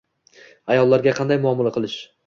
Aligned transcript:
Ayollarga 0.77 1.15
qanday 1.21 1.43
muomala 1.47 1.79
qilish. 1.79 2.05